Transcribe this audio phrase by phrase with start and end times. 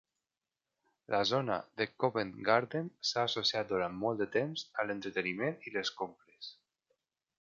[1.15, 5.93] La zona de Covent Garden s'ha associat durant molt de temps a l'entreteniment i les
[6.01, 6.49] compres.